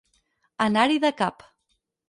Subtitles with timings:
[0.65, 1.49] Anar-hi de cap.